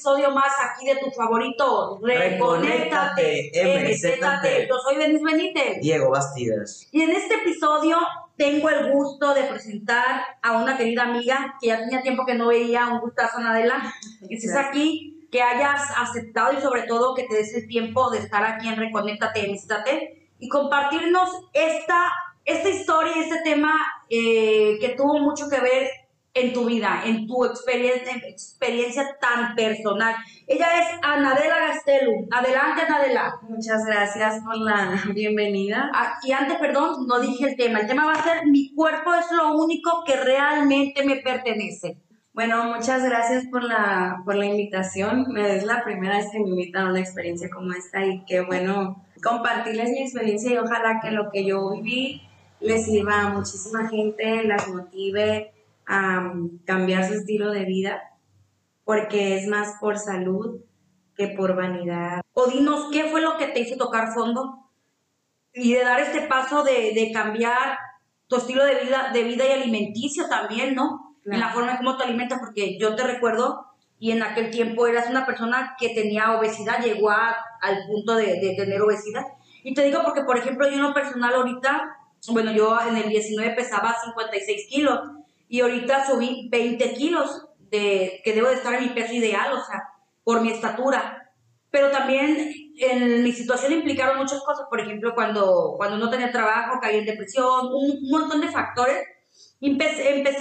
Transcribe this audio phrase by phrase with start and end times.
[0.00, 4.66] episodio más aquí de tu favorito, Reconéctate, MZT.
[4.66, 5.78] Yo soy Denis Benítez.
[5.82, 6.88] Diego Bastidas.
[6.90, 7.98] Y en este episodio
[8.34, 12.48] tengo el gusto de presentar a una querida amiga que ya tenía tiempo que no
[12.48, 13.92] veía, un gustazo, Nadela.
[14.26, 18.20] Que estés aquí, que hayas aceptado y sobre todo que te des el tiempo de
[18.20, 22.10] estar aquí en Reconéctate, MZT y compartirnos esta,
[22.46, 23.74] esta historia y este tema
[24.08, 25.90] eh, que tuvo mucho que ver
[26.32, 30.14] en tu vida, en tu experiencia, experiencia tan personal.
[30.46, 32.28] Ella es Anadela Gastelu.
[32.30, 33.34] Adelante, Anadela.
[33.42, 35.90] Muchas gracias por la bienvenida.
[35.92, 37.80] Ah, y antes, perdón, no dije el tema.
[37.80, 41.98] El tema va a ser mi cuerpo es lo único que realmente me pertenece.
[42.32, 45.36] Bueno, muchas gracias por la, por la invitación.
[45.36, 49.04] Es la primera vez que me invitan a una experiencia como esta y qué bueno
[49.22, 52.22] compartirles mi experiencia y ojalá que lo que yo viví
[52.60, 55.52] les sirva a muchísima gente, las motive
[55.90, 56.32] a
[56.64, 58.00] cambiar su estilo de vida,
[58.84, 60.60] porque es más por salud
[61.16, 62.20] que por vanidad.
[62.32, 64.70] O dinos, ¿qué fue lo que te hizo tocar fondo?
[65.52, 67.76] Y de dar este paso de, de cambiar
[68.28, 71.16] tu estilo de vida, de vida y alimenticio también, ¿no?
[71.24, 73.66] En la forma en cómo te alimentas, porque yo te recuerdo
[73.98, 78.38] y en aquel tiempo eras una persona que tenía obesidad, llegó a, al punto de,
[78.40, 79.26] de, tener obesidad.
[79.64, 81.96] Y te digo porque, por ejemplo, yo en lo personal ahorita,
[82.28, 85.00] bueno, yo en el 19 pesaba 56 kilos
[85.50, 89.64] y ahorita subí 20 kilos de que debo de estar en mi peso ideal, o
[89.64, 89.82] sea,
[90.22, 91.32] por mi estatura.
[91.72, 96.78] Pero también en mi situación implicaron muchas cosas, por ejemplo, cuando, cuando no tenía trabajo,
[96.80, 99.04] caí en depresión, un, montón de factores,
[99.60, 100.38] empecé, empecé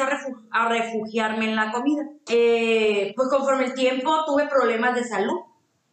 [0.52, 2.04] a, refugiarme en la comida.
[2.30, 5.40] Eh, pues conforme el tiempo tuve problemas de salud,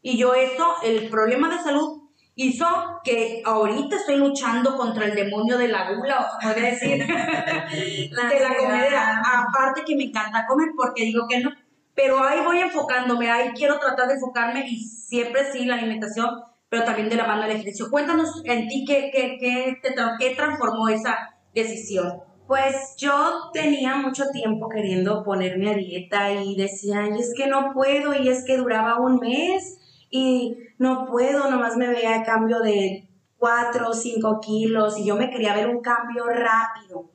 [0.02, 2.02] y yo eso, el problema de salud
[2.36, 2.66] hizo
[3.02, 8.56] que ahorita estoy luchando contra el demonio de la gula, o puede decir, de la
[8.56, 9.22] comida.
[9.24, 11.50] Aparte que me encanta comer porque digo que no,
[11.94, 16.28] pero ahí voy enfocándome, ahí quiero tratar de enfocarme y siempre sí la alimentación,
[16.68, 17.90] pero también de la mano del ejercicio.
[17.90, 21.16] Cuéntanos en ti qué, qué, qué, te, qué transformó esa
[21.54, 22.20] decisión.
[22.46, 27.72] Pues yo tenía mucho tiempo queriendo ponerme a dieta y decía, y es que no
[27.72, 29.78] puedo, y es que duraba un mes,
[30.10, 33.08] y no puedo, nomás me veía cambio de
[33.38, 37.10] 4 o 5 kilos y yo me quería ver un cambio rápido.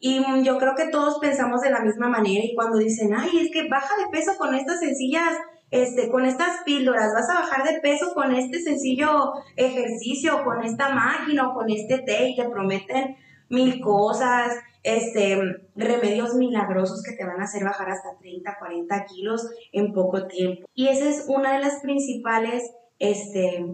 [0.00, 3.50] Y yo creo que todos pensamos de la misma manera y cuando dicen, ay, es
[3.50, 5.34] que baja de peso con estas sencillas,
[5.70, 10.90] este, con estas píldoras, vas a bajar de peso con este sencillo ejercicio, con esta
[10.90, 13.16] máquina o con este té y te prometen
[13.48, 15.40] mil cosas este,
[15.74, 20.68] remedios milagrosos que te van a hacer bajar hasta 30, 40 kilos en poco tiempo.
[20.74, 23.64] Y esa es una de las principales, este,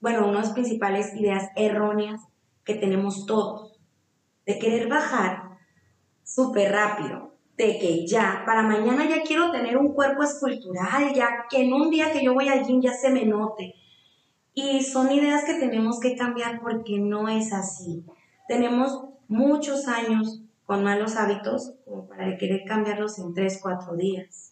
[0.00, 2.20] bueno, unas principales ideas erróneas
[2.62, 3.80] que tenemos todos,
[4.44, 5.58] de querer bajar
[6.22, 11.62] súper rápido, de que ya, para mañana ya quiero tener un cuerpo escultural, ya que
[11.62, 13.74] en un día que yo voy al gym ya se me note.
[14.52, 18.04] Y son ideas que tenemos que cambiar porque no es así.
[18.46, 24.50] Tenemos muchos años con malos hábitos como para querer cambiarlos en 3, 4 días.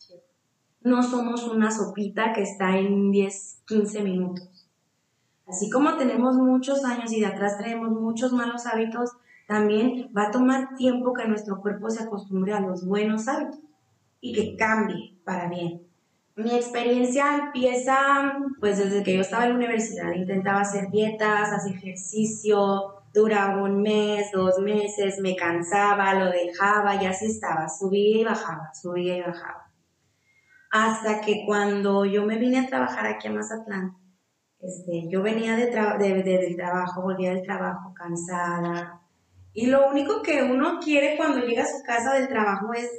[0.83, 4.69] No somos una sopita que está en 10, 15 minutos.
[5.47, 9.11] Así como tenemos muchos años y de atrás traemos muchos malos hábitos,
[9.47, 13.61] también va a tomar tiempo que nuestro cuerpo se acostumbre a los buenos hábitos
[14.21, 15.83] y que cambie para bien.
[16.37, 21.75] Mi experiencia empieza pues desde que yo estaba en la universidad, intentaba hacer dietas, hacer
[21.75, 28.25] ejercicio, duraba un mes, dos meses, me cansaba, lo dejaba y así estaba, subía y
[28.25, 29.71] bajaba, subía y bajaba.
[30.71, 33.97] Hasta que cuando yo me vine a trabajar aquí a Mazatlán,
[34.59, 35.67] este, yo venía de,
[36.23, 39.01] del trabajo, volvía del trabajo cansada.
[39.53, 42.91] Y lo único que uno quiere cuando llega a su casa del trabajo es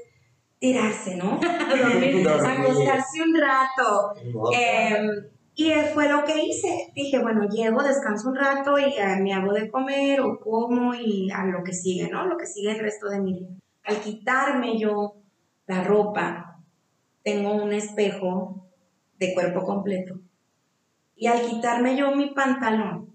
[0.59, 1.39] tirarse, ¿no?
[1.69, 4.13] Dormir, acostarse un rato.
[5.55, 6.91] Y fue lo que hice.
[6.95, 11.45] Dije, bueno, llego, descanso un rato y me hago de comer o como y a
[11.45, 12.25] lo que sigue, ¿no?
[12.25, 13.50] Lo que sigue el resto de mi vida.
[13.83, 15.15] Al quitarme yo
[15.67, 16.59] la ropa,
[17.23, 18.67] tengo un espejo
[19.19, 20.19] de cuerpo completo.
[21.15, 23.13] Y al quitarme yo mi pantalón,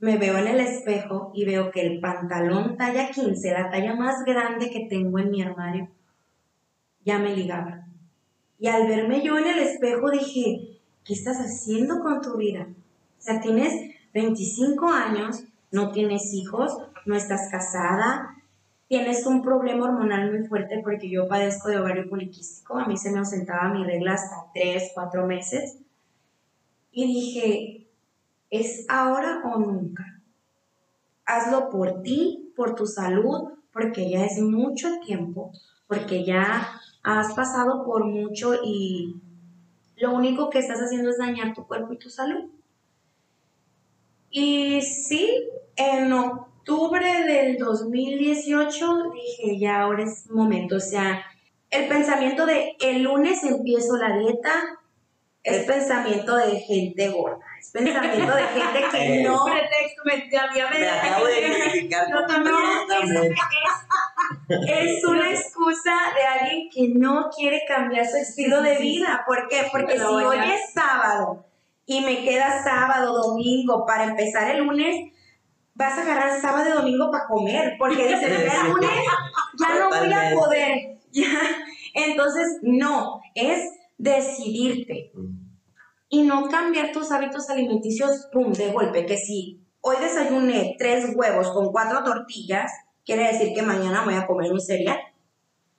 [0.00, 4.24] me veo en el espejo y veo que el pantalón talla 15, la talla más
[4.24, 5.88] grande que tengo en mi armario,
[7.04, 7.86] ya me ligaba.
[8.58, 10.73] Y al verme yo en el espejo dije,
[11.04, 12.66] ¿qué estás haciendo con tu vida?
[13.18, 18.36] O sea, tienes 25 años, no tienes hijos, no estás casada,
[18.88, 23.10] tienes un problema hormonal muy fuerte porque yo padezco de ovario poliquístico, a mí se
[23.10, 25.78] me ausentaba mi regla hasta 3, 4 meses.
[26.92, 27.86] Y dije,
[28.50, 30.20] ¿es ahora o nunca?
[31.26, 35.50] Hazlo por ti, por tu salud, porque ya es mucho tiempo,
[35.88, 39.20] porque ya has pasado por mucho y
[40.04, 42.50] lo único que estás haciendo es dañar tu cuerpo y tu salud.
[44.30, 51.24] Y sí, en octubre del 2018 dije, ya ahora es momento, o sea,
[51.70, 54.52] el pensamiento de el lunes empiezo la dieta
[55.42, 59.44] es pensamiento de gente gorda, es pensamiento de gente que no...
[59.44, 62.54] pretexto, me, me, me acabo de identificar Yo también.
[64.68, 65.30] es una
[65.64, 69.24] excusa de alguien que no quiere cambiar su estilo de vida.
[69.26, 69.66] ¿Por qué?
[69.70, 71.44] Porque si hoy es sábado
[71.86, 75.12] y me queda sábado, domingo para empezar el lunes,
[75.74, 77.74] vas a agarrar sábado y domingo para comer.
[77.78, 78.90] Porque dices, el lunes
[79.58, 80.90] ya no voy a poder.
[81.14, 81.28] Ya.
[81.94, 85.12] Entonces, no, es decidirte
[86.08, 89.06] y no cambiar tus hábitos alimenticios, pum, de golpe.
[89.06, 92.72] Que si hoy desayuné tres huevos con cuatro tortillas,
[93.04, 94.98] quiere decir que mañana voy a comer un cereal.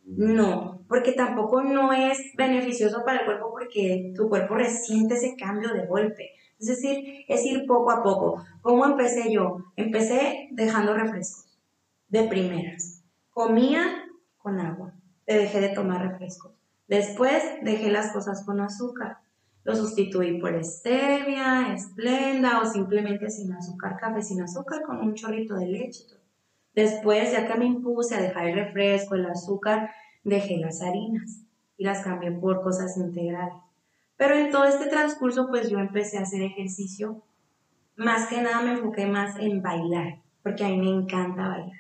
[0.06, 5.74] No, porque tampoco no es beneficioso para el cuerpo porque tu cuerpo resiente ese cambio
[5.74, 6.32] de golpe.
[6.60, 8.46] Es decir, es ir poco a poco.
[8.62, 9.64] ¿Cómo empecé yo?
[9.76, 11.60] Empecé dejando refrescos,
[12.08, 13.04] de primeras.
[13.32, 14.06] Comía
[14.38, 14.94] con agua,
[15.26, 16.54] te dejé de tomar refrescos.
[16.88, 19.18] Después dejé las cosas con azúcar.
[19.64, 25.56] Lo sustituí por stevia, esplenda o simplemente sin azúcar, café sin azúcar con un chorrito
[25.56, 26.04] de leche.
[26.76, 29.92] Después, ya que me impuse a dejar el refresco, el azúcar,
[30.24, 31.46] dejé las harinas
[31.78, 33.56] y las cambié por cosas integrales.
[34.18, 37.24] Pero en todo este transcurso, pues yo empecé a hacer ejercicio.
[37.96, 41.80] Más que nada me enfoqué más en bailar, porque a mí me encanta bailar.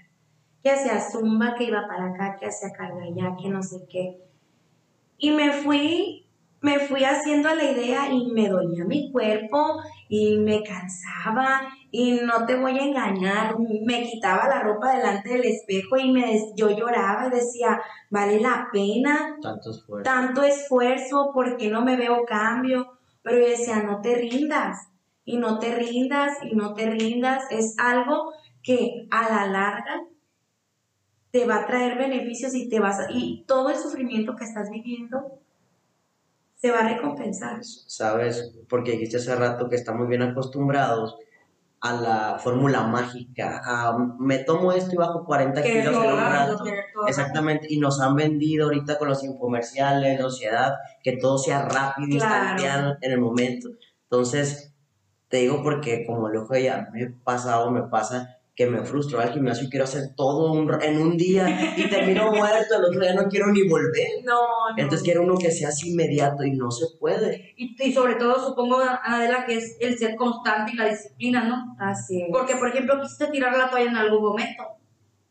[0.63, 4.21] Que hacía zumba, que iba para acá, que hacía carga allá, que no sé qué.
[5.17, 6.24] Y me fui,
[6.65, 9.79] me fui haciendo la idea y me dolía mi cuerpo
[10.09, 15.45] y me cansaba y no te voy a engañar, me quitaba la ropa delante del
[15.45, 17.79] espejo y me yo lloraba y decía,
[18.09, 20.03] vale la pena Tanto esfuerzo.
[20.03, 22.97] tanto esfuerzo, ¿por qué no me veo cambio?
[23.21, 24.87] Pero yo decía, no te rindas,
[25.23, 27.43] y no te rindas, y no te rindas.
[27.51, 28.31] Es algo
[28.63, 30.01] que a la larga
[31.29, 34.69] te va a traer beneficios y te vas a- y todo el sufrimiento que estás
[34.71, 35.44] viviendo
[36.65, 37.59] se va a recompensar.
[37.63, 38.55] ¿Sabes?
[38.67, 41.15] Porque dijiste hace rato que estamos bien acostumbrados
[41.81, 43.61] a la fórmula mágica.
[43.63, 46.63] a, me tomo esto y bajo 40 Que kilos en un rato.
[47.07, 50.73] Exactamente, y nos han vendido ahorita con los infomerciales, la sociedad,
[51.03, 52.45] que todo sea rápido, Claro.
[52.55, 53.69] instantáneo en el momento.
[54.09, 54.73] Entonces,
[55.27, 59.19] te digo porque como lo que ya me ha pasado, me pasa que me frustro
[59.19, 63.01] al gimnasio y quiero hacer todo un- en un día y termino muerto, el otro
[63.01, 64.07] día no quiero ni volver.
[64.23, 64.33] No,
[64.69, 64.77] no.
[64.77, 67.53] Entonces quiero uno que sea así inmediato y no se puede.
[67.57, 71.75] Y, y sobre todo, supongo, Adela, que es el ser constante y la disciplina, ¿no?
[71.79, 72.27] Así es.
[72.31, 74.63] Porque, por ejemplo, quisiste tirar la toalla en algún momento.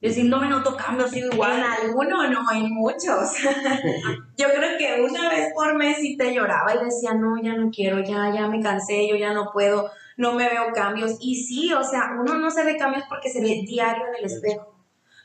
[0.03, 1.63] Decir, no me noto cambio, sigo En igual.
[1.83, 3.33] alguno no, en muchos.
[4.37, 7.71] yo creo que una vez por mes sí te lloraba y decía, no, ya no
[7.71, 11.17] quiero, ya, ya me cansé, yo ya no puedo, no me veo cambios.
[11.21, 14.25] Y sí, o sea, uno no se ve cambios porque se ve diario en el
[14.25, 14.75] espejo.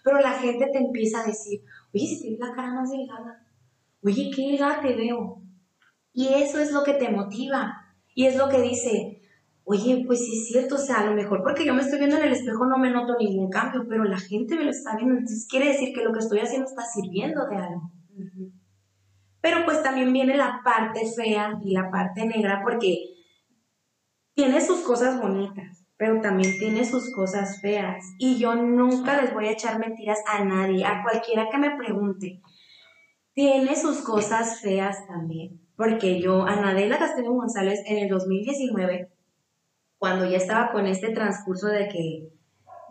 [0.03, 1.61] Pero la gente te empieza a decir,
[1.93, 3.45] oye, si te ves la cara más delgada,
[4.03, 5.41] oye, qué delgada te veo.
[6.13, 7.85] Y eso es lo que te motiva.
[8.15, 9.21] Y es lo que dice,
[9.71, 12.17] oye, pues sí es cierto, o sea, a lo mejor porque yo me estoy viendo
[12.17, 15.13] en el espejo no me noto ningún cambio, pero la gente me lo está viendo,
[15.13, 17.91] entonces quiere decir que lo que estoy haciendo está sirviendo de algo.
[19.41, 23.18] Pero pues también viene la parte fea y la parte negra porque
[24.39, 28.05] tiene sus cosas bonitas, pero también tiene sus cosas feas.
[28.17, 32.41] Y yo nunca les voy a echar mentiras a nadie, a cualquiera que me pregunte.
[33.33, 39.11] Tiene sus cosas feas también, porque yo, Anadela Castillo González, en el 2019,
[39.97, 42.29] cuando ya estaba con este transcurso de que,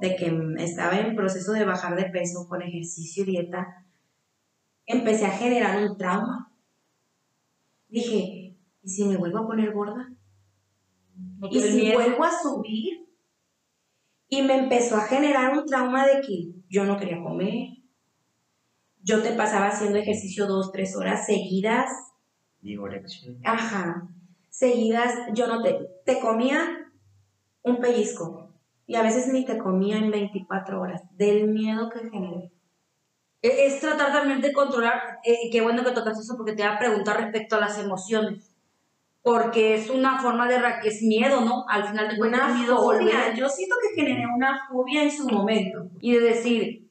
[0.02, 3.86] de que estaba en proceso de bajar de peso con ejercicio y dieta,
[4.84, 6.52] empecé a generar un trauma.
[7.88, 10.10] Dije, ¿y si me vuelvo a poner gorda?
[11.38, 11.94] No ¿Y si miedo.
[11.94, 13.06] vuelvo a subir?
[14.28, 17.68] Y me empezó a generar un trauma de que yo no quería comer.
[19.02, 21.90] Yo te pasaba haciendo ejercicio dos, tres horas seguidas.
[22.60, 23.34] Vigorexia.
[23.44, 24.08] Ajá.
[24.50, 26.90] Seguidas, yo no te, te comía
[27.62, 28.52] un pellizco.
[28.86, 32.52] Y a veces ni te comía en 24 horas, del miedo que generé.
[33.42, 36.74] E- Es tratar también de controlar, eh, qué bueno que tocas eso porque te iba
[36.74, 38.47] a preguntar respecto a las emociones.
[39.30, 41.66] Porque es una forma de ra- que es miedo, ¿no?
[41.68, 43.34] Al final de cuentas, Una miedo volver.
[43.36, 45.90] Yo siento que generé una fobia en su momento.
[46.00, 46.88] Y de decir,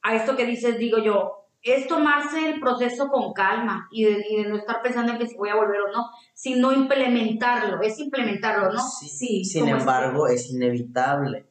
[0.00, 4.42] a esto que dices, digo yo, es tomarse el proceso con calma y de, y
[4.42, 7.98] de no estar pensando en que si voy a volver o no, sino implementarlo, es
[7.98, 8.80] implementarlo, ¿no?
[8.80, 11.46] Sí, Sí, Sin embargo, es inevitable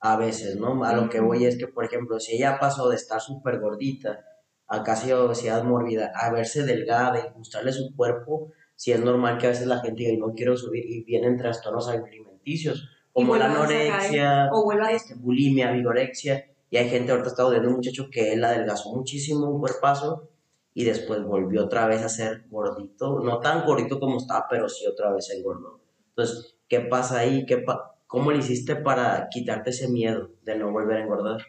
[0.00, 0.84] a veces, ¿no?
[0.84, 4.20] A lo que voy es que, por ejemplo, si ella pasó de estar súper gordita
[4.68, 9.46] a casi obesidad mórbida, a verse delgada y gustarle su cuerpo, si es normal que
[9.46, 14.48] a veces la gente diga, no quiero subir y vienen trastornos alimenticios, como la anorexia,
[14.50, 18.42] o vuelva este, bulimia, vigorexia, y hay gente, ahorita está viendo un muchacho que él
[18.42, 20.30] adelgazó muchísimo, un cuerpazo,
[20.74, 24.84] y después volvió otra vez a ser gordito, no tan gordito como estaba, pero sí
[24.88, 25.78] otra vez engordó.
[26.08, 27.46] Entonces, ¿qué pasa ahí?
[27.46, 27.64] ¿Qué
[28.08, 31.40] ¿Cómo le hiciste para quitarte ese miedo de no volver a engordar?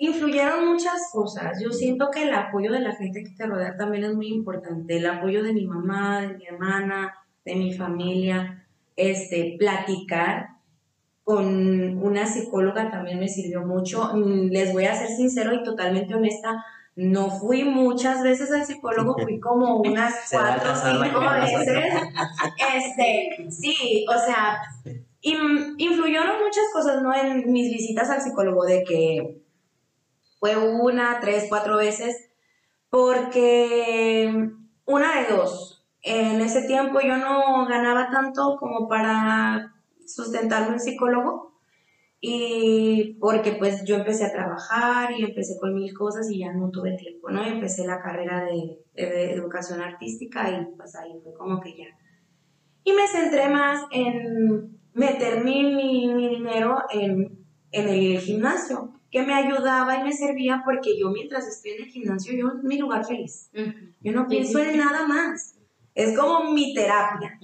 [0.00, 1.60] Influyeron muchas cosas.
[1.60, 4.96] Yo siento que el apoyo de la gente que te rodea también es muy importante.
[4.96, 7.14] El apoyo de mi mamá, de mi hermana,
[7.44, 8.64] de mi familia.
[8.94, 10.50] Este, platicar
[11.24, 14.12] con una psicóloga también me sirvió mucho.
[14.14, 16.64] Mm, les voy a ser sincero y totalmente honesta.
[16.94, 21.68] No fui muchas veces al psicólogo, fui como unas cuatro o cinco veces.
[22.74, 24.60] Este, sí, o sea,
[25.20, 27.12] influyeron muchas cosas, ¿no?
[27.12, 29.47] En mis visitas al psicólogo, de que
[30.38, 32.30] fue una, tres, cuatro veces,
[32.90, 34.50] porque
[34.84, 39.74] una de dos, en ese tiempo yo no ganaba tanto como para
[40.06, 41.48] sustentarme un psicólogo
[42.20, 46.70] y porque pues yo empecé a trabajar y empecé con mil cosas y ya no
[46.70, 47.44] tuve tiempo, ¿no?
[47.44, 51.86] Empecé la carrera de, educación artística y pues ahí fue como que ya.
[52.82, 59.34] Y me centré más en meter mi, mi, dinero en, en el gimnasio, que me
[59.34, 63.06] ayudaba y me servía porque yo mientras estoy en el gimnasio, yo es mi lugar
[63.06, 63.50] feliz.
[64.00, 65.54] Yo no pienso en nada más.
[65.94, 67.38] Es como mi terapia.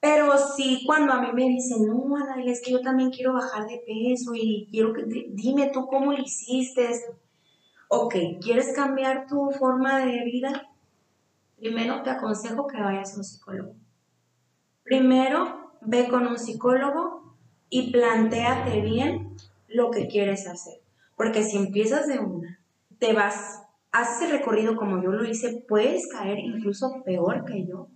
[0.00, 3.66] Pero sí, cuando a mí me dicen, no, Ana, es que yo también quiero bajar
[3.66, 6.88] de peso y quiero que, dime tú cómo lo hiciste.
[7.88, 10.70] Ok, ¿quieres cambiar tu forma de vida?
[11.56, 13.74] Primero te aconsejo que vayas a un psicólogo.
[14.84, 17.34] Primero, ve con un psicólogo
[17.68, 19.36] y planteate bien
[19.68, 20.80] lo que quieres hacer.
[21.16, 22.60] Porque si empiezas de una,
[22.98, 27.88] te vas, haces el recorrido como yo lo hice, puedes caer incluso peor que yo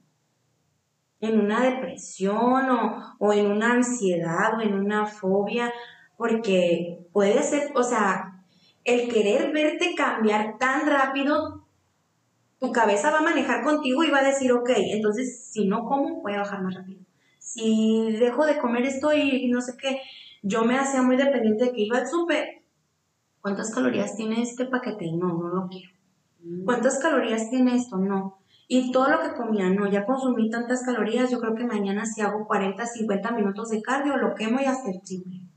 [1.21, 5.73] en una depresión o, o, en una ansiedad o en una fobia,
[6.17, 8.43] porque puede ser, o sea,
[8.85, 11.67] el querer verte cambiar tan rápido,
[12.59, 16.23] tu cabeza va a manejar contigo y va a decir, ok, entonces si no como,
[16.23, 17.01] voy a bajar más rápido.
[17.39, 20.01] Si dejo de comer esto y no sé qué,
[20.43, 22.63] yo me hacía muy dependiente de que iba al súper.
[23.41, 25.13] ¿Cuántas calorías tiene este paquete?
[25.13, 25.91] No, no lo quiero.
[26.43, 26.65] Mm.
[26.65, 27.97] ¿Cuántas calorías tiene esto?
[27.97, 28.39] No.
[28.69, 32.21] Y todo lo que comía, no, ya consumí tantas calorías, yo creo que mañana si
[32.21, 35.50] hago 40, 50 minutos de cardio, lo quemo y hasta el triple.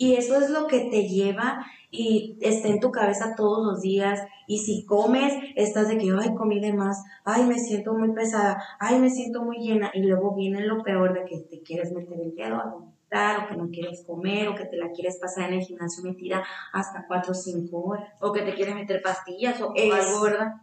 [0.00, 4.18] Y eso es lo que te lleva y está en tu cabeza todos los días.
[4.46, 8.64] Y si comes, estás de que, ay, comí de más, ay, me siento muy pesada,
[8.78, 9.90] ay, me siento muy llena.
[9.92, 13.48] Y luego viene lo peor de que te quieres meter el dedo a vomitar, o
[13.50, 16.42] que no quieres comer, o que te la quieres pasar en el gimnasio metida
[16.72, 18.08] hasta 4 o 5 horas.
[18.22, 20.62] O que te quieres meter pastillas o algo, ¿verdad?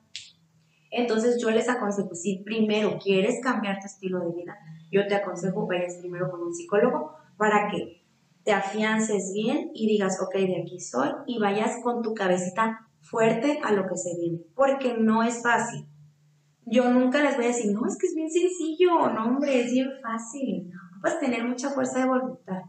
[0.89, 4.57] Entonces yo les aconsejo, si primero quieres cambiar tu estilo de vida,
[4.91, 7.96] yo te aconsejo vayas primero con un psicólogo para que
[8.47, 13.59] te afiances bien y digas, ok, de aquí soy y vayas con tu cabecita fuerte
[13.61, 15.85] a lo que se viene, porque no es fácil.
[16.65, 19.73] Yo nunca les voy a decir, no, es que es bien sencillo, no, hombre, es
[19.73, 20.71] bien fácil.
[21.01, 22.61] Puedes tener mucha fuerza de voluntad.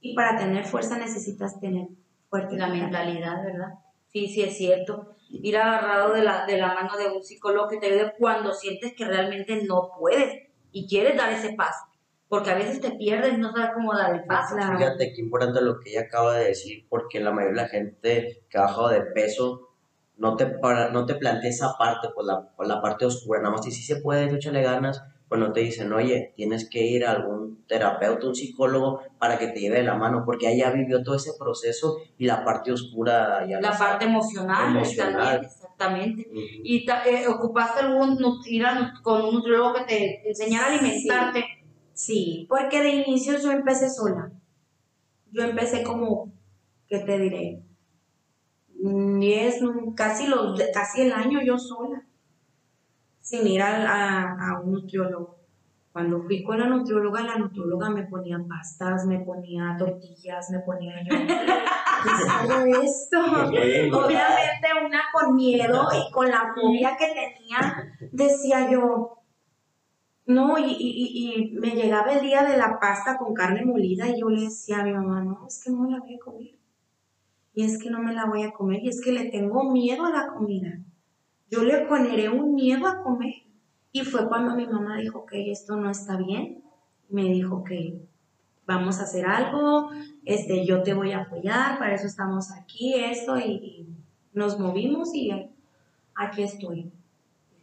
[0.00, 1.88] Y para tener fuerza necesitas tener
[2.30, 3.74] fuerte la mentalidad, ¿verdad?
[4.06, 7.78] Sí, sí, es cierto ir agarrado de la, de la mano de un psicólogo que
[7.78, 11.84] te ayude cuando sientes que realmente no puedes y quieres dar ese paso.
[12.28, 14.56] Porque a veces te pierdes no sabes cómo dar el paso.
[14.56, 18.42] Fíjate qué importante lo que ella acaba de decir, porque la mayoría de la gente
[18.50, 19.68] que ha bajado de peso
[20.18, 23.40] no te, para, no te plantea esa parte, pues la, la parte oscura.
[23.40, 26.84] Nada más si sí se puede, échale ganas, pues no te dicen, oye, tienes que
[26.84, 31.02] ir a algún terapeuta, un psicólogo, para que te lleve la mano, porque ella vivió
[31.02, 36.28] todo ese proceso y la parte oscura ya La parte emocional, También, exactamente.
[36.32, 38.64] ¿Y eh, ocupaste algún, ir
[39.02, 41.40] con un nutriólogo que te enseñara a alimentarte?
[41.40, 41.57] Sí.
[42.48, 44.30] Porque de inicio yo empecé sola.
[45.32, 46.32] Yo empecé como,
[46.86, 47.62] ¿qué te diré?
[48.68, 49.60] Diez,
[49.96, 52.06] casi, los, casi el año yo sola
[53.20, 55.38] sin ir a, a, un nutriólogo.
[55.92, 61.02] Cuando fui con la nutrióloga, la nutrióloga me ponía pastas, me ponía tortillas, me ponía
[61.02, 61.16] yo.
[61.18, 63.18] ¿Qué esto?
[63.20, 69.17] Obviamente una con miedo y con la fobia que tenía, decía yo,
[70.28, 74.20] no, y, y, y, me llegaba el día de la pasta con carne molida y
[74.20, 76.54] yo le decía a mi mamá, no, es que no la voy a comer.
[77.54, 80.04] Y es que no me la voy a comer y es que le tengo miedo
[80.04, 80.78] a la comida
[81.50, 83.34] yo le poneré un miedo a comer.
[83.92, 86.62] Y fue cuando mi mamá dijo que esto no está bien.
[87.08, 88.02] Me dijo que
[88.66, 89.88] vamos a hacer algo,
[90.26, 93.86] este, yo te voy a apoyar, para eso estamos aquí, esto, y,
[94.34, 95.30] nos movimos y
[96.14, 96.92] aquí estoy.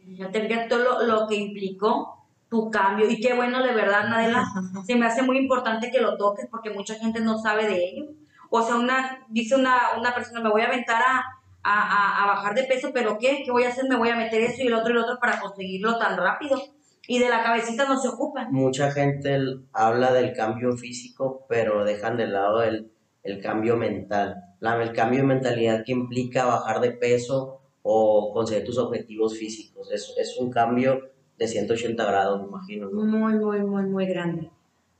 [0.04, 2.15] Ya te todo lo, lo que implicó
[2.56, 4.44] tu cambio y qué bueno de verdad, Nadela.
[4.86, 8.04] Se me hace muy importante que lo toques porque mucha gente no sabe de ello.
[8.50, 11.22] O sea, una, dice una, una persona, me voy a aventar a,
[11.62, 13.42] a, a- a bajar de peso, pero ¿qué?
[13.44, 13.84] ¿Qué voy a hacer?
[13.88, 16.60] Me voy a meter eso y el otro y el otro para conseguirlo tan rápido.
[17.08, 18.52] Y de la cabecita no se ocupan.
[18.52, 22.90] Mucha gente el- habla del cambio físico, pero dejan de lado el,
[23.22, 24.36] el cambio mental.
[24.60, 29.92] La, el cambio de mentalidad que implica bajar de peso o conseguir tus objetivos físicos.
[29.92, 31.00] Es, es un cambio
[31.38, 32.90] de 180 grados, me imagino.
[32.90, 33.04] ¿no?
[33.04, 34.50] Muy, muy, muy, muy grande.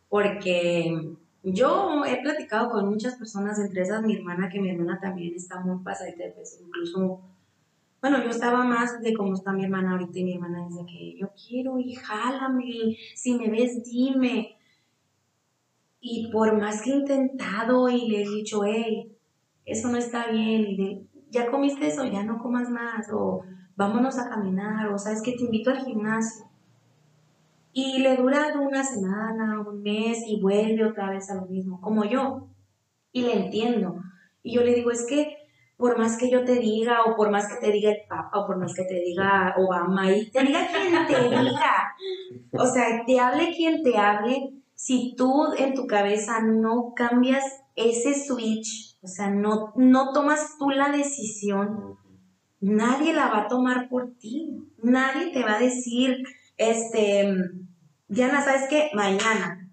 [0.09, 5.35] Porque yo he platicado con muchas personas, entre esas mi hermana, que mi hermana también
[5.35, 6.59] está muy pasadita de peso.
[6.67, 7.21] Incluso,
[8.01, 11.19] bueno, yo estaba más de cómo está mi hermana ahorita y mi hermana dice que
[11.19, 14.57] yo quiero y jálame, si me ves, dime.
[16.01, 19.13] Y por más que he intentado y le he dicho, hey,
[19.65, 23.43] eso no está bien, ya comiste eso, ya no comas más, o
[23.77, 26.47] vámonos a caminar, o sabes que te invito al gimnasio.
[27.73, 32.05] Y le dura una semana, un mes y vuelve otra vez a lo mismo, como
[32.05, 32.49] yo.
[33.13, 34.01] Y le entiendo.
[34.43, 35.37] Y yo le digo, es que
[35.77, 38.47] por más que yo te diga, o por más que te diga el Papa, o
[38.47, 41.95] por más que te diga Obama, y te diga quien te diga,
[42.53, 48.15] o sea, te hable quien te hable, si tú en tu cabeza no cambias ese
[48.15, 51.99] switch, o sea, no, no tomas tú la decisión,
[52.61, 54.57] nadie la va a tomar por ti.
[54.83, 56.23] Nadie te va a decir,
[56.57, 57.35] este,
[58.09, 58.91] Diana, ¿sabes qué?
[58.95, 59.71] Mañana.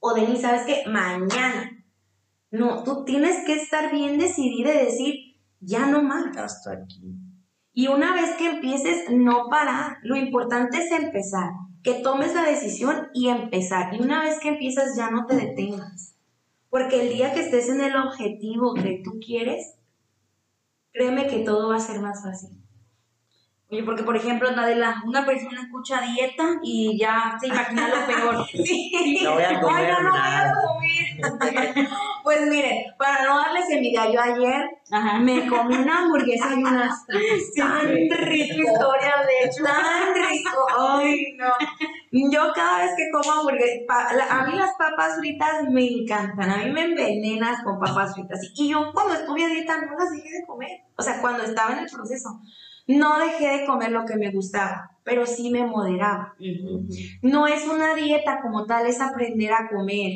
[0.00, 0.82] O Denise, ¿sabes qué?
[0.88, 1.84] Mañana.
[2.50, 5.14] No, tú tienes que estar bien decidida y decir,
[5.60, 6.36] ya no más.
[6.36, 7.14] Hasta aquí.
[7.72, 9.98] Y una vez que empieces, no parar.
[10.02, 11.50] Lo importante es empezar.
[11.82, 13.94] Que tomes la decisión y empezar.
[13.94, 16.16] Y una vez que empiezas, ya no te detengas.
[16.68, 19.74] Porque el día que estés en el objetivo que tú quieres,
[20.92, 22.50] créeme que todo va a ser más fácil.
[23.72, 28.46] Oye, porque por ejemplo, Nadela, una persona escucha dieta y ya se imagina lo peor.
[28.52, 29.20] Sí.
[29.22, 30.52] No voy a comer Ay, no, no voy a nada.
[30.66, 31.88] comer.
[32.24, 35.18] Pues mire, para no darles envidia, yo ayer Ajá.
[35.20, 38.62] me comí una hamburguesa y unas tan rico.
[38.62, 39.64] historia de hecho.
[39.64, 40.66] Tan rico.
[40.76, 41.52] Ay, no.
[42.12, 46.50] Yo cada vez que como hamburguesa, pa- la- a mí las papas fritas me encantan.
[46.50, 48.40] A mí me envenenas con papas fritas.
[48.56, 50.70] Y yo cuando estuve a dieta no las dejé de comer.
[50.96, 52.40] O sea, cuando estaba en el proceso,
[52.88, 56.34] no dejé de comer lo que me gustaba, pero sí me moderaba.
[57.22, 60.10] No es una dieta como tal, es aprender a comer.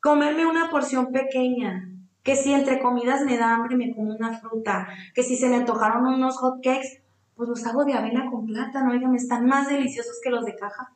[0.00, 1.88] Comerme una porción pequeña.
[2.22, 4.86] Que si entre comidas me da hambre, me como una fruta.
[5.14, 7.01] Que si se me antojaron unos hot cakes,
[7.44, 8.92] pues los hago de avena con plátano.
[8.92, 10.92] Oigan, están más deliciosos que los de caja.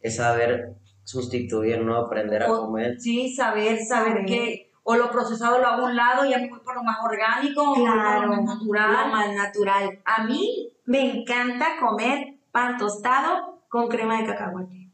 [0.00, 1.96] Es saber sustituir, ¿no?
[1.96, 3.00] Aprender a O- comer.
[3.00, 4.26] Sí, saber, saber Saber.
[4.26, 6.98] que o lo procesado lo hago a un lado, ya me voy por lo más
[7.02, 9.10] orgánico, o Claro, por lo más Lo natural.
[9.12, 9.98] más natural.
[10.04, 14.88] A mí me encanta comer pan tostado con crema de cacahuate.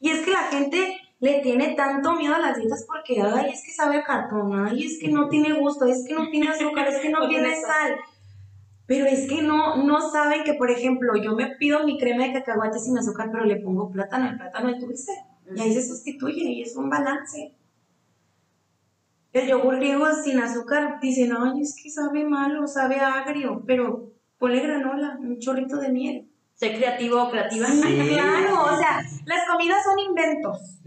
[0.00, 3.64] Y es que la gente le tiene tanto miedo a las dietas porque, ay, es
[3.64, 6.86] que sabe a cartón, ay, es que no tiene gusto, es que no tiene azúcar,
[6.88, 7.96] es que no tiene sal.
[8.90, 12.32] Pero es que no, no saben que, por ejemplo, yo me pido mi crema de
[12.32, 15.12] cacahuate sin azúcar, pero le pongo plátano, el plátano es dulce.
[15.54, 17.54] Y ahí se sustituye y es un balance.
[19.32, 24.58] El yogur griego sin azúcar, dicen, ay, es que sabe malo, sabe agrio, pero ponle
[24.58, 26.28] granola, un chorrito de miel.
[26.54, 27.68] Ser creativo o creativa.
[27.68, 27.80] Sí.
[28.08, 30.80] Claro, o sea, las comidas son inventos.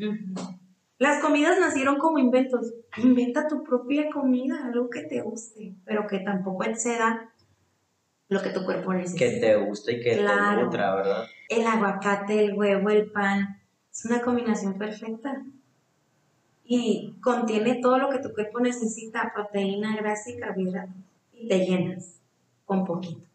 [0.97, 2.73] Las comidas nacieron como inventos.
[2.97, 7.32] Inventa tu propia comida, algo que te guste, pero que tampoco exceda
[8.29, 9.25] lo que tu cuerpo necesita.
[9.25, 10.57] Que te guste y que Claro.
[10.59, 11.25] te nutra, ¿verdad?
[11.49, 15.43] El aguacate, el huevo, el pan, es una combinación perfecta.
[16.65, 20.95] Y contiene todo lo que tu cuerpo necesita, proteína, grasa y carbohidratos.
[21.33, 22.21] Y te llenas
[22.65, 23.27] con poquito.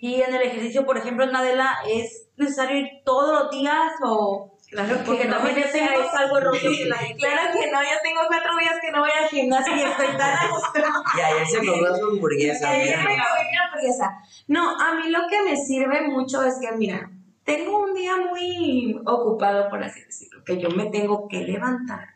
[0.00, 4.57] Y en el ejercicio, por ejemplo, Nadela, ¿es necesario ir todos los días o...?
[4.70, 7.22] Claro Porque también yo tengo- es algo erróneo que la gente...
[7.22, 10.36] Claro que no, yo tengo cuatro días que no voy al gimnasio y estoy tan
[10.38, 10.80] a gusto.
[11.16, 12.70] Y ayer se comió su hamburguesa.
[12.70, 12.98] Ayer mira.
[12.98, 14.18] me comí una hamburguesa.
[14.46, 17.10] No, a mí lo que me sirve mucho es que, mira,
[17.44, 22.06] tengo un día muy ocupado, por así decirlo, que yo me tengo que levantar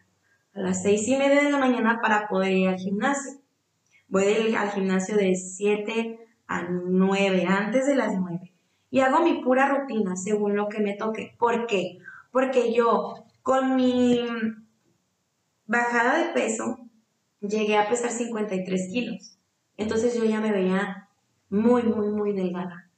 [0.54, 3.32] a las seis y media de la mañana para poder ir al gimnasio.
[4.08, 8.52] Voy del- al gimnasio de 7 a 9, antes de las 9.
[8.90, 11.34] Y hago mi pura rutina según lo que me toque.
[11.38, 11.96] ¿Por qué?
[11.96, 12.10] Porque
[12.74, 14.18] yo, con mi
[15.66, 16.78] bajada de peso,
[17.40, 19.38] llegué a pesar 53 kilos.
[19.76, 21.08] Entonces yo ya me veía
[21.48, 22.90] muy, muy, muy delgada.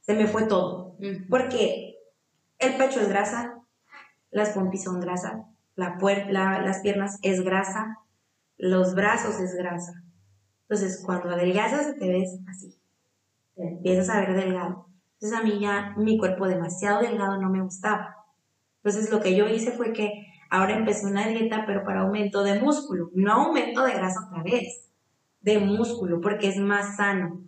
[0.00, 0.96] Se me fue todo.
[1.28, 1.96] Porque
[2.58, 3.60] el pecho es grasa,
[4.30, 5.44] las pompis son grasa,
[5.76, 5.96] la
[6.30, 7.98] la- las piernas es grasa,
[8.56, 10.02] los brazos es grasa.
[10.62, 12.78] Entonces, cuando adelgazas, te ves así.
[13.56, 14.86] Te empiezas a ver delgado.
[15.14, 18.16] Entonces, a mí ya mi cuerpo demasiado delgado no me gustaba.
[18.82, 22.60] Entonces, lo que yo hice fue que ahora empecé una dieta, pero para aumento de
[22.60, 24.88] músculo, no aumento de grasa otra vez,
[25.40, 27.42] de músculo, porque es más sano.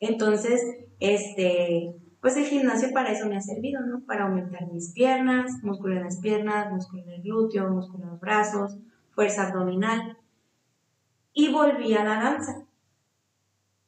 [0.00, 0.60] Entonces,
[1.00, 4.00] este, pues el gimnasio para eso me ha servido, ¿no?
[4.06, 8.20] Para aumentar mis piernas, músculo en las piernas, músculo en el glúteo, músculo en los
[8.20, 8.76] brazos,
[9.14, 10.18] fuerza abdominal.
[11.34, 12.64] Y volví a la danza.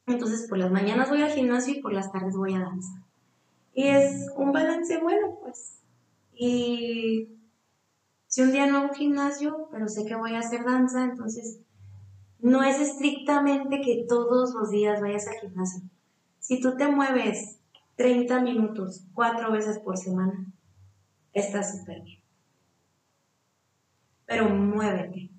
[0.07, 3.03] Entonces, por las mañanas voy al gimnasio y por las tardes voy a danza.
[3.73, 5.84] Y es un balance bueno, pues.
[6.37, 7.29] Y
[8.27, 11.61] si un día no hago gimnasio, pero sé que voy a hacer danza, entonces
[12.41, 15.83] no es estrictamente que todos los días vayas al gimnasio.
[16.41, 17.59] Si tú te mueves
[17.97, 20.53] 30 minutos, cuatro veces por semana,
[21.33, 22.21] está súper bien.
[24.27, 25.31] Pero muévete.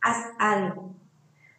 [0.00, 0.94] Haz algo.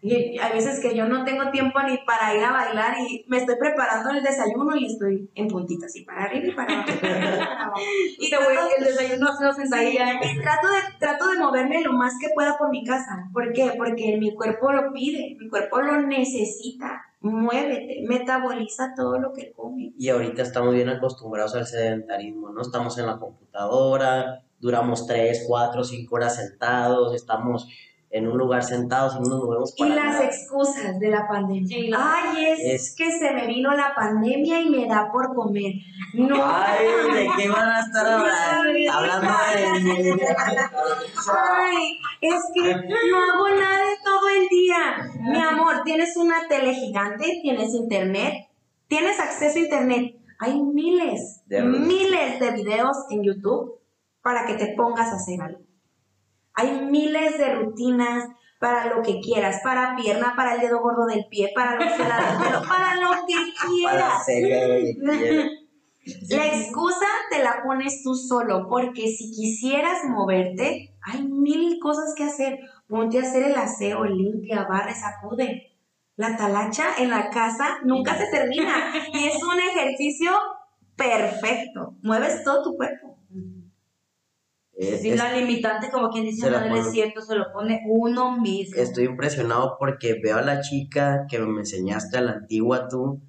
[0.06, 3.38] Y hay veces que yo no tengo tiempo ni para ir a bailar y me
[3.38, 7.80] estoy preparando el desayuno y estoy en puntitas, así para arriba y para abajo.
[8.20, 10.10] y te voy el desayuno hace sentadillas.
[10.22, 13.30] Y trato de, trato de moverme lo más que pueda por mi casa.
[13.32, 13.76] ¿Por qué?
[13.78, 17.02] Porque mi cuerpo lo pide, mi cuerpo lo necesita.
[17.22, 19.94] Muévete, metaboliza todo lo que come.
[19.98, 22.62] Y ahorita estamos bien acostumbrados al sedentarismo, ¿no?
[22.62, 27.70] Estamos en la computadora, duramos 3, 4, 5 horas sentados, estamos
[28.16, 30.26] en un lugar sentados y no nos movemos Y para las nada.
[30.26, 31.98] excusas de la pandemia.
[32.00, 35.74] Ay, es, Es- que se me vino la pandemia y me da por comer.
[36.14, 36.36] No.
[36.40, 38.92] Ay, ¿de qué van a estar hablando?
[38.94, 40.26] Hablando de...
[41.28, 45.10] Ay, es que no hago nada todo el día.
[45.20, 48.48] Mi amor, tienes una tele gigante, tienes internet,
[48.88, 50.16] tienes acceso a internet.
[50.40, 53.80] Hay miles, De- miles de videos en YouTube
[54.22, 55.62] para que te pongas a hacer algo.
[56.56, 61.26] Hay miles de rutinas para lo que quieras, para pierna, para el dedo gordo del
[61.30, 63.36] pie, para los del pelo, para lo que
[63.68, 64.26] quieras.
[66.30, 72.24] La excusa te la pones tú solo, porque si quisieras moverte, hay mil cosas que
[72.24, 72.60] hacer.
[72.88, 75.78] Ponte a hacer el aseo, limpia, barre, sacude.
[76.16, 80.32] La talacha en la casa nunca se termina y es un ejercicio
[80.96, 81.96] perfecto.
[82.02, 83.13] Mueves todo tu cuerpo.
[84.84, 88.38] Eh, Sin es- la limitante, como quien dice, no pone- desierto, se lo pone uno
[88.40, 88.82] mismo.
[88.82, 93.22] Estoy impresionado porque veo a la chica que me enseñaste a la antigua tú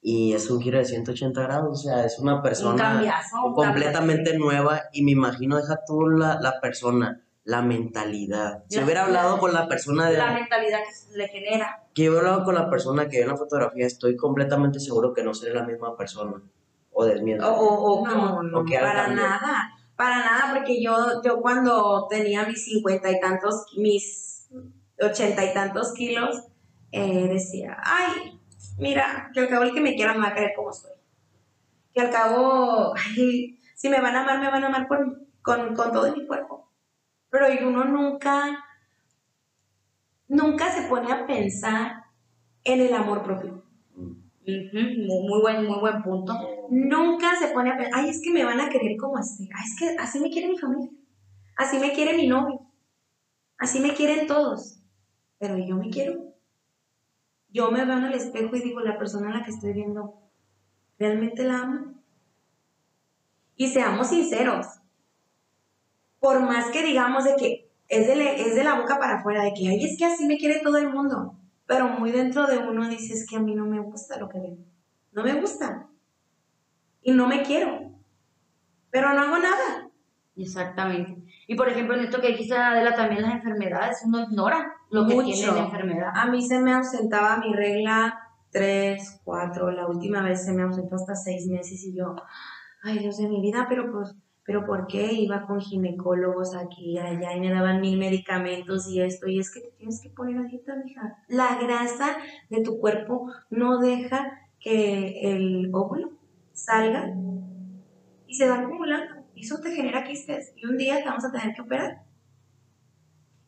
[0.00, 3.44] y es un giro de 180 grados, o sea, es una un persona cambiazo.
[3.44, 8.64] un completamente nueva y me imagino, deja tú la, la persona, la mentalidad.
[8.68, 10.16] Si hubiera hablado con la persona de...
[10.16, 10.34] cambiazo.
[10.34, 11.82] La mentalidad que se le genera.
[11.94, 15.32] que hubiera hablado con la persona que ve la fotografía, estoy completamente seguro que no
[15.34, 16.40] seré la misma persona.
[16.98, 17.46] O desmiento.
[17.52, 19.22] O, o, o No, no, Ok, ahora para cambio.
[19.24, 19.68] nada.
[19.96, 24.48] Para nada, porque yo, yo cuando tenía mis cincuenta y tantos, mis
[25.00, 26.42] ochenta y tantos kilos,
[26.92, 28.38] eh, decía, ay,
[28.78, 30.92] mira, que al cabo el que me quiera me va a querer como soy.
[31.94, 32.94] Que al cabo,
[33.74, 36.70] si me van a amar, me van a amar por- con, con todo mi cuerpo.
[37.30, 38.64] Pero uno nunca,
[40.28, 42.04] nunca se pone a pensar
[42.64, 43.65] en el amor propio.
[44.46, 46.32] Muy, buen, muy buen punto.
[46.70, 49.48] Nunca se pone a pensar, ay, es que me van a querer como así.
[49.52, 50.90] Ay, es que así me quiere mi familia.
[51.56, 52.60] Así me quiere mi novio.
[53.58, 54.80] Así me quieren todos.
[55.38, 56.32] Pero yo me quiero.
[57.48, 60.14] Yo me veo en el espejo y digo, la persona a la que estoy viendo,
[60.98, 61.94] ¿realmente la amo?
[63.56, 64.66] Y seamos sinceros.
[66.20, 69.54] Por más que digamos de que es de, es de la boca para afuera, de
[69.54, 71.34] que, ay, es que así me quiere todo el mundo.
[71.66, 74.56] Pero muy dentro de uno dices que a mí no me gusta lo que veo.
[75.12, 75.88] No me gusta.
[77.02, 77.92] Y no me quiero.
[78.90, 79.90] Pero no hago nada.
[80.36, 81.22] Exactamente.
[81.48, 85.14] Y por ejemplo, en esto que dijiste, Adela, también las enfermedades, uno ignora lo que
[85.22, 86.10] tiene la enfermedad.
[86.14, 90.96] A mí se me ausentaba mi regla tres, cuatro, la última vez se me ausentó
[90.96, 92.16] hasta seis meses y yo,
[92.82, 94.14] ay Dios de mi vida, pero pues,
[94.46, 95.12] pero ¿por qué?
[95.12, 99.52] Iba con ginecólogos aquí y allá y me daban mil medicamentos y esto, y es
[99.52, 101.18] que te tienes que poner a dieta, mija.
[101.28, 102.16] La grasa
[102.48, 106.12] de tu cuerpo no deja que el óvulo
[106.52, 107.12] salga
[108.26, 109.26] y se va acumulando.
[109.34, 112.02] Y eso te genera quistes y un día te vamos a tener que operar.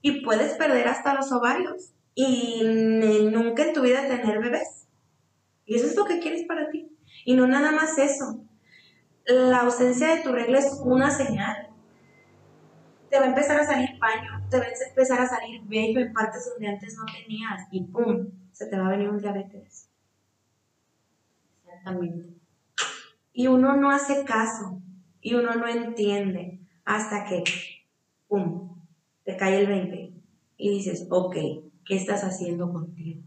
[0.03, 2.63] Y puedes perder hasta los ovarios y
[3.33, 4.89] nunca en tu vida tener bebés.
[5.65, 6.91] Y eso es lo que quieres para ti.
[7.25, 8.48] Y no nada más eso.
[9.29, 11.69] La ausencia de tu regla es una señal.
[13.11, 16.15] Te va a empezar a salir paño, te va a empezar a salir vello en
[16.15, 18.31] partes donde antes no tenías y ¡pum!
[18.53, 19.91] Se te va a venir un diabetes.
[21.63, 22.39] Exactamente.
[23.35, 24.81] Y uno no hace caso
[25.21, 27.45] y uno no entiende hasta que,
[28.29, 28.79] ¡pum!,
[29.25, 30.13] te cae el 20
[30.57, 31.37] y dices, ok,
[31.85, 33.21] ¿qué estás haciendo contigo?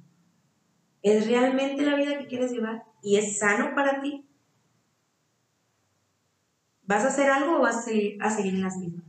[1.04, 2.86] ¿Es realmente la vida que quieres llevar?
[3.04, 4.26] ¿Y es sano para ti?
[6.92, 9.06] ¿Vas a hacer algo o vas a seguir, a seguir en las mismas?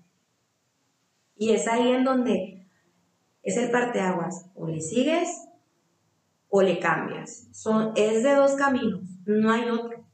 [1.36, 2.64] Y es ahí en donde
[3.42, 4.46] es el parteaguas.
[4.54, 5.48] O le sigues
[6.48, 7.48] o le cambias.
[7.50, 10.04] Son, es de dos caminos, no hay otro.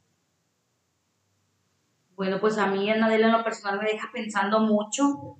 [2.17, 5.37] Bueno, pues a mí Anadela en lo personal me deja pensando mucho.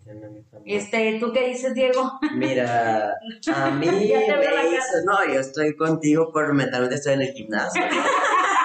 [0.67, 2.13] Este, ¿tú qué dices, Diego?
[2.35, 3.15] Mira,
[3.55, 7.83] a mí me hizo- no, yo estoy contigo por mentalmente estoy en el gimnasio.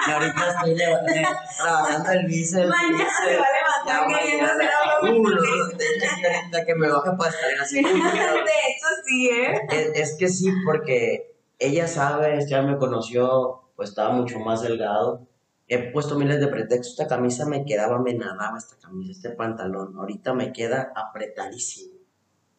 [0.06, 1.26] Y ahorita estoy de-
[1.58, 2.68] trabajando el bíceps.
[2.68, 6.88] Mañana se va a levantar queriendo hacer algo no, de hecho, sí, ahorita que me
[6.90, 7.82] baje para estar así.
[7.82, 9.60] De hecho, sí, ¿eh?
[9.70, 15.26] Es, es que sí, porque ella sabe, ya me conoció, pues estaba mucho más delgado.
[15.66, 16.92] He puesto miles de pretextos.
[16.92, 19.96] Esta camisa me quedaba, me nadaba esta camisa, este pantalón.
[19.98, 21.94] Ahorita me queda apretadísimo.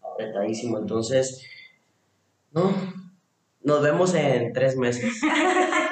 [0.01, 0.79] Apretadísimo.
[0.79, 1.45] Entonces,
[2.51, 2.73] no.
[3.65, 5.21] Nos vemos en tres meses.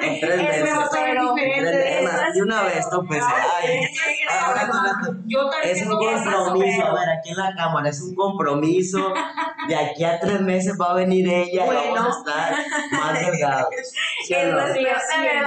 [0.04, 0.90] En tres Es meses.
[0.92, 1.34] ser En
[1.64, 3.22] tres- de una vez, no pues.
[3.24, 3.80] Ay,
[4.28, 7.88] ahora con la- Yo también es un compromiso, pero- a ver, aquí en la cámara,
[7.88, 9.14] es un compromiso.
[9.68, 11.94] De aquí a tres meses va a venir ella y Bueno.
[11.94, 12.54] vamos a estar
[12.92, 13.68] más delgados.
[14.26, 14.66] ¿Sí Es no?
[14.74, 15.46] Sí, Pero.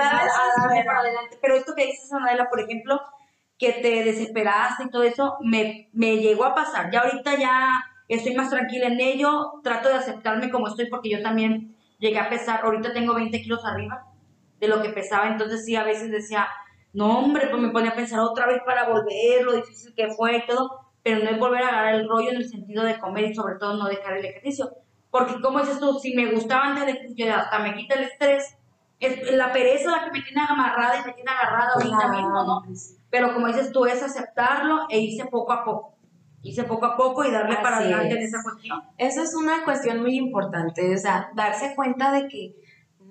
[1.41, 2.99] Pero esto que dices, Anadela, por ejemplo,
[3.59, 6.89] que te desesperaste y todo eso, me, me llegó a pasar.
[6.91, 7.69] Ya ahorita ya
[8.07, 12.29] estoy más tranquila en ello, trato de aceptarme como estoy porque yo también llegué a
[12.29, 14.05] pesar, ahorita tengo 20 kilos arriba
[14.59, 16.47] de lo que pesaba, entonces sí, a veces decía,
[16.93, 20.37] no hombre, pues me ponía a pensar otra vez para volver, lo difícil que fue
[20.37, 23.25] y todo, pero no es volver a agarrar el rollo en el sentido de comer
[23.25, 24.71] y sobre todo no dejar el ejercicio.
[25.09, 28.57] Porque como dices tú, si me gustaba antes el ejercicio, hasta me quita el estrés,
[28.99, 32.63] es la pereza la que me tiene amarrada y me tiene agarrada ahorita mismo, ¿no?
[33.09, 35.96] Pero como dices tú, es aceptarlo e irse poco a poco.
[36.47, 38.29] Irse poco a poco y darle para adelante en es.
[38.29, 38.81] esa cuestión.
[38.97, 42.55] Eso es una cuestión muy importante, o sea, darse cuenta de que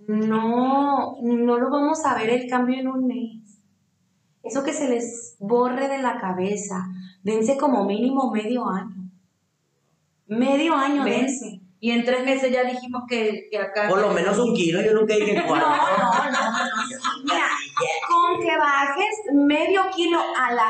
[0.08, 3.60] no, no lo vamos a ver el cambio en un mes.
[4.42, 6.86] Eso que se les borre de la cabeza,
[7.22, 9.10] dense como mínimo medio año.
[10.28, 11.40] Medio año, ¿Ves?
[11.40, 11.60] dense.
[11.78, 13.88] Y en tres meses ya dijimos que, que acá...
[13.88, 15.68] Por lo menos un kilo, yo nunca dije cuatro.
[15.68, 16.25] no, no, no.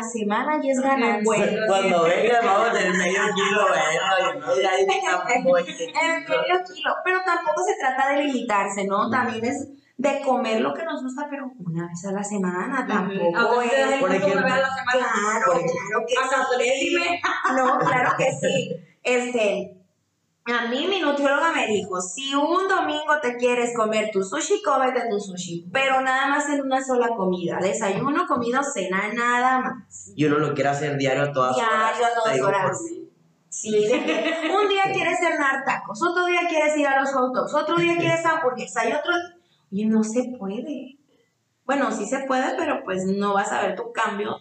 [0.01, 1.23] La semana y es ganancia.
[1.25, 1.63] Bueno.
[1.67, 5.25] Cuando venga, vamos del medio kilo, El kilo.
[6.29, 9.11] medio kilo, pero tampoco se trata de limitarse, ¿no?
[9.11, 13.63] También es de comer lo que nos gusta, pero una vez a la semana, tampoco
[13.63, 13.71] es...
[13.71, 15.07] de por una ejemplo, vez a la semana.
[15.43, 15.61] Claro,
[16.07, 16.07] claro
[16.59, 16.97] que sí.
[17.57, 18.77] No, claro que sí.
[19.03, 19.77] Este,
[20.53, 25.03] a mí mi nutrióloga me dijo, si un domingo te quieres comer tu sushi, cómete
[25.11, 30.13] tu sushi, pero nada más en una sola comida, desayuno, comida o cena, nada más.
[30.15, 32.01] Y uno lo quiere hacer diario a todas Diario horas.
[32.01, 32.79] a todas horas.
[33.49, 37.77] Sí, un día quieres cenar tacos, otro día quieres ir a los hot dogs, otro
[37.77, 39.13] día quieres hamburguesa y otro...
[39.71, 40.99] Y no se puede.
[41.65, 44.37] Bueno, sí se puede, pero pues no vas a ver tu cambio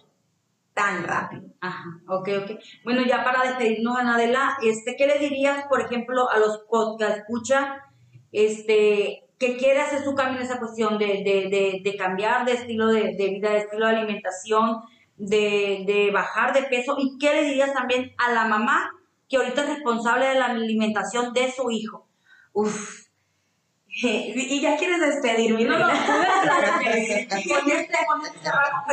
[0.75, 1.43] tan rápido.
[1.65, 2.51] Ajá, ok, ok.
[2.83, 7.81] Bueno, ya para despedirnos, Anadela, este, ¿qué le dirías, por ejemplo, a los podcast escucha,
[8.31, 12.53] este, que quiere hacer su cambio en esa cuestión de, de, de, de cambiar de
[12.53, 14.81] estilo de, vida, de estilo de alimentación,
[15.17, 16.97] de, de bajar de peso?
[16.99, 18.91] ¿Y qué le dirías también a la mamá
[19.27, 22.07] que ahorita es responsable de la alimentación de su hijo?
[22.53, 23.04] Uf.
[23.97, 25.63] Y ya quieres despedirme.
[25.63, 27.53] No, no, este, este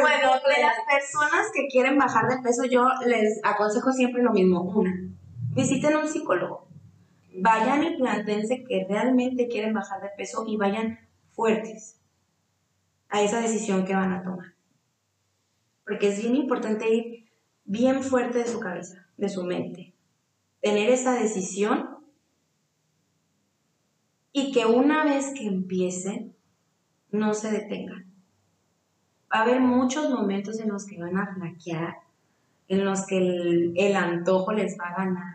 [0.01, 4.63] Bueno, de las personas que quieren bajar de peso, yo les aconsejo siempre lo mismo.
[4.63, 4.93] Una,
[5.55, 6.69] visiten a un psicólogo.
[7.35, 11.01] Vayan y plantense que realmente quieren bajar de peso y vayan
[11.33, 11.99] fuertes
[13.09, 14.55] a esa decisión que van a tomar.
[15.85, 17.23] Porque es bien importante ir
[17.65, 19.95] bien fuerte de su cabeza, de su mente.
[20.61, 21.92] Tener esa decisión
[24.33, 26.35] y que una vez que empiecen,
[27.11, 28.07] no se detengan.
[29.33, 31.97] Va a haber muchos momentos en los que van a flaquear,
[32.69, 35.35] en los que el, antojo les va a ganar.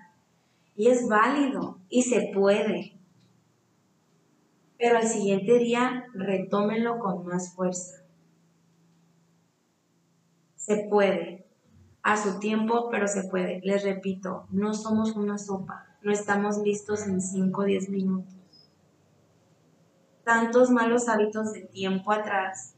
[0.76, 2.94] Y es válido y se puede.
[4.78, 8.04] Pero al siguiente día retómenlo con más fuerza.
[10.56, 11.46] Se puede.
[12.04, 13.60] A su tiempo, pero se puede.
[13.64, 15.86] Les repito, no somos una sopa.
[16.02, 18.37] No estamos listos en 5 o 10 minutos.
[20.28, 22.76] Tantos malos hábitos de tiempo atrás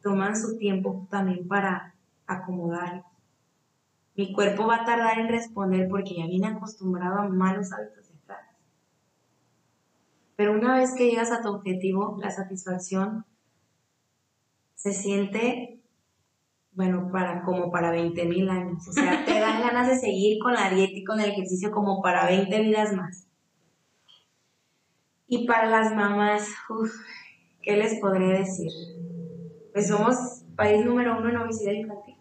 [0.00, 3.04] toman su tiempo también para acomodarlos.
[4.14, 8.14] Mi cuerpo va a tardar en responder porque ya viene acostumbrado a malos hábitos de
[8.22, 8.46] atrás.
[10.36, 13.24] Pero una vez que llegas a tu objetivo, la satisfacción
[14.76, 15.80] se siente,
[16.70, 18.86] bueno, para, como para 20 mil años.
[18.86, 22.00] O sea, te dan ganas de seguir con la dieta y con el ejercicio como
[22.00, 23.25] para 20 vidas más.
[25.28, 26.92] Y para las mamás, uf,
[27.62, 28.70] ¿qué les podré decir?
[29.72, 32.16] Pues somos país número uno en obesidad infantil.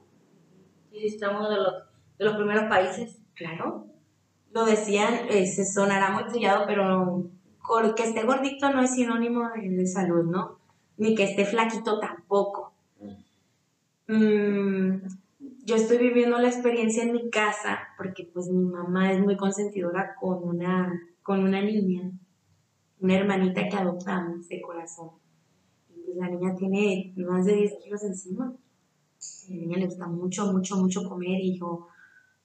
[0.91, 1.73] Sí, estamos de los,
[2.17, 3.21] de los primeros países.
[3.35, 3.87] Claro.
[4.51, 7.29] Lo decían, eh, se sonará muy trillado, pero
[7.95, 10.59] que esté gordito no es sinónimo de, de salud, ¿no?
[10.97, 12.73] Ni que esté flaquito tampoco.
[14.07, 15.07] Mm,
[15.63, 20.15] yo estoy viviendo la experiencia en mi casa porque pues mi mamá es muy consentidora
[20.19, 22.11] con una, con una niña,
[23.05, 25.11] una hermanita que adoptamos de corazón.
[25.89, 28.45] Y pues la niña tiene más de 10 kilos encima.
[28.45, 31.87] A la niña le gusta mucho, mucho, mucho comer y dijo,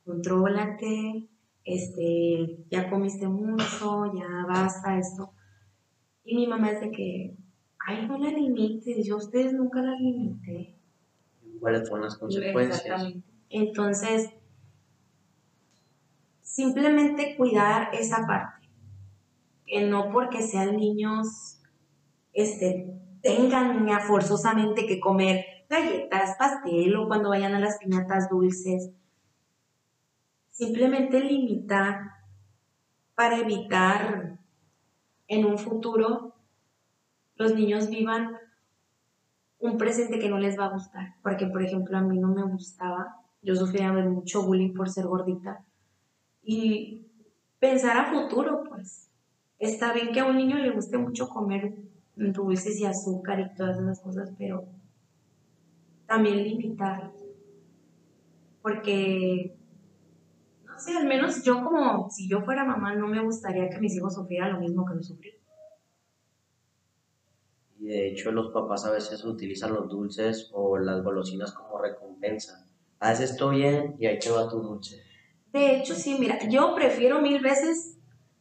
[0.05, 1.29] contrólate,
[1.64, 5.33] este, ya comiste mucho, ya basta esto.
[6.25, 7.37] Y mi mamá es de que,
[7.87, 10.77] ay, no la limites, yo a ustedes nunca las limité.
[11.59, 12.83] ¿Cuáles fueron las consecuencias?
[12.83, 13.29] Exactamente.
[13.49, 14.31] Entonces,
[16.42, 18.60] simplemente cuidar esa parte.
[19.71, 21.61] Que no porque sean niños,
[22.33, 28.91] este, tengan forzosamente que comer galletas, pastel o cuando vayan a las piñatas dulces.
[30.51, 32.11] Simplemente limitar
[33.15, 34.39] para evitar
[35.29, 36.35] en un futuro
[37.37, 38.37] los niños vivan
[39.61, 41.15] un presente que no les va a gustar.
[41.23, 43.17] Porque, por ejemplo, a mí no me gustaba.
[43.43, 45.65] Yo sufría mucho bullying por ser gordita.
[46.43, 47.07] Y
[47.59, 49.10] pensar a futuro, pues.
[49.61, 51.75] Está bien que a un niño le guste mucho comer
[52.16, 54.64] dulces y azúcar y todas esas cosas, pero
[56.07, 57.12] también limitarlos.
[58.62, 59.55] Porque,
[60.64, 63.94] no sé, al menos yo como, si yo fuera mamá, no me gustaría que mis
[63.94, 65.31] hijos sufrieran lo mismo que yo sufrí.
[67.79, 72.66] Y de hecho los papás a veces utilizan los dulces o las golosinas como recompensa.
[72.99, 75.03] Haz esto bien y ahí te va tu dulce.
[75.53, 78.00] De hecho, sí, mira, yo prefiero mil veces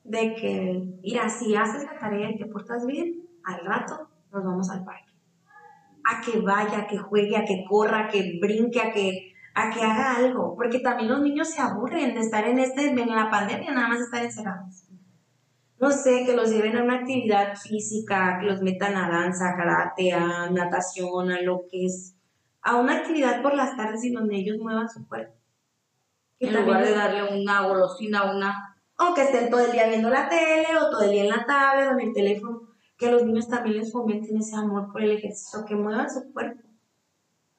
[0.10, 4.70] de que, mira, si haces la tarea y te portas bien, al rato nos vamos
[4.70, 5.14] al parque.
[6.04, 9.70] A que vaya, a que juegue, a que corra, a que brinque, a que, a
[9.70, 10.56] que haga algo.
[10.56, 14.02] Porque también los niños se aburren de estar en este, en la pandemia, nada más
[14.02, 14.86] estar encerrados.
[15.80, 19.56] No sé, que los lleven a una actividad física, que los metan a danza, a
[19.56, 22.16] karate, a natación, a lo que es,
[22.62, 25.36] a una actividad por las tardes y donde ellos muevan su cuerpo.
[26.40, 28.69] Que En lugar de darle una golosina, una...
[29.00, 31.46] o que estén todo el día viendo la tele o todo el día en la
[31.46, 32.62] tablet o en el teléfono,
[32.98, 36.62] que los niños también les fomenten ese amor por el ejercicio, que muevan su cuerpo.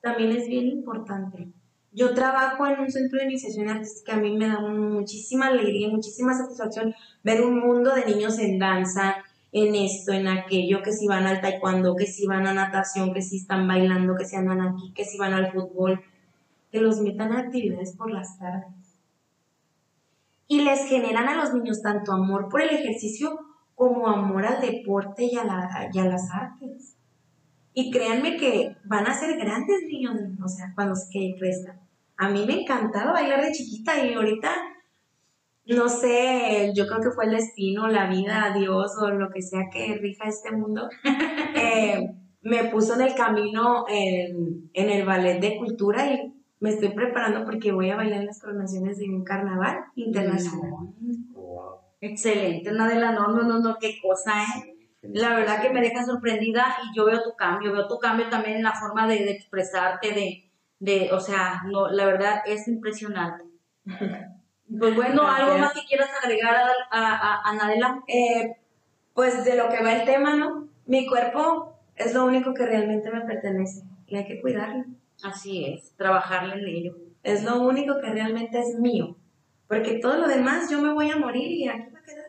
[0.02, 1.48] También es bien importante.
[1.92, 6.34] Yo trabajo en un centro de iniciación artística, a mí me da muchísima alegría, muchísima
[6.34, 9.16] satisfacción ver un mundo de niños en danza,
[9.50, 13.22] en esto, en aquello, que si van al taekwondo, que si van a natación, que
[13.22, 16.00] si están bailando, que si andan aquí, que si van al fútbol,
[16.70, 18.79] que los metan a actividades por las tardes
[20.50, 23.38] y les generan a los niños tanto amor por el ejercicio
[23.76, 26.96] como amor al deporte y a, la- y las artes.
[27.72, 31.78] Y créanme que van a ser grandes niños, o sea, cuando que crezcan.
[32.16, 34.50] A mí me encantaba bailar de chiquita y ahorita,
[35.66, 39.70] no sé, yo creo que fue el destino, la vida, Dios o lo que sea
[39.72, 40.88] que rija este mundo,
[41.54, 42.10] eh,
[42.42, 47.72] me puso en el camino en el ballet de cultura y me estoy preparando porque
[47.72, 50.70] voy a bailar en las coronaciones de un carnaval internacional.
[51.32, 51.78] Wow.
[52.00, 54.76] Excelente, Nadela, no, no, no, no, qué cosa, ¿eh?
[55.02, 58.58] La verdad que me deja sorprendida y yo veo tu cambio, veo tu cambio también
[58.58, 63.44] en la forma de, de expresarte, de, de, o sea, no, la verdad es impresionante.
[64.78, 68.02] Pues bueno, ¿algo más que quieras agregar a, a, a- a Nadela?
[68.06, 68.54] Eh,
[69.14, 70.68] pues de lo que va el tema, ¿no?
[70.86, 74.84] Mi cuerpo es lo único que realmente me pertenece y hay que cuidarlo.
[75.22, 76.96] Así es, trabajarle en ello.
[77.22, 79.16] Es lo único que realmente es mío.
[79.68, 82.26] Porque todo lo demás yo me voy a morir y aquí va a quedar.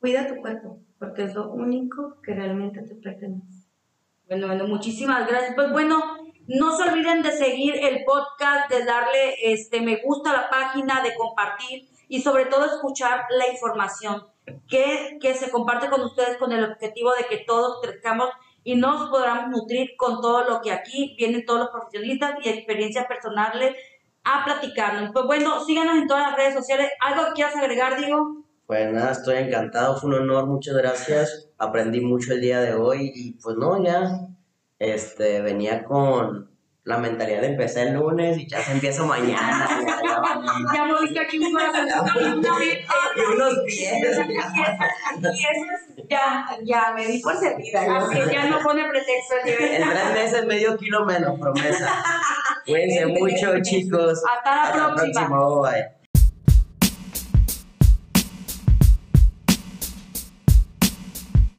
[0.00, 3.68] Cuida tu cuerpo, porque es lo único que realmente te pertenece.
[4.26, 5.54] Bueno, bueno, muchísimas gracias.
[5.54, 6.02] Pues bueno,
[6.46, 11.02] no se olviden de seguir el podcast, de darle este me gusta a la página,
[11.02, 14.26] de compartir y sobre todo escuchar la información
[14.68, 18.28] que, que se comparte con ustedes con el objetivo de que todos crezcamos
[18.64, 23.06] y nos podamos nutrir con todo lo que aquí vienen todos los profesionistas y experiencias
[23.06, 23.76] personales
[24.24, 25.10] a platicarnos.
[25.12, 26.90] Pues bueno, síganos en todas las redes sociales.
[27.00, 28.42] ¿Algo que quieras agregar, Diego?
[28.66, 31.50] Pues nada, estoy encantado, fue un honor, muchas gracias.
[31.58, 34.28] Aprendí mucho el día de hoy y pues no, ya
[34.78, 36.53] este, venía con
[36.84, 39.66] la mentalidad de empezar el lunes y ya se empieza mañana.
[39.68, 40.70] ya, ya mañana.
[40.74, 42.52] Ya moviste aquí un corazoncito
[43.16, 43.78] y unos pies.
[44.02, 45.64] Y eso
[45.96, 47.96] es, ya, ya me di por servida.
[47.98, 49.82] Así ya no pone pretexto el nivel.
[49.82, 52.02] En tres meses medio kilo menos, promesa.
[52.66, 54.22] Cuídense mucho, chicos.
[54.36, 55.28] Hasta la Hasta la próxima.
[55.28, 56.03] próxima, bye.